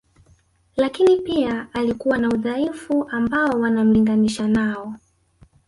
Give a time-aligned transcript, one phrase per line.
[0.75, 4.95] Lakini pia alikuwa na udhaifu ambao wanamlinganisha nao